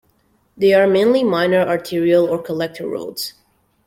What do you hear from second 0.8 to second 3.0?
mainly minor arterial or collector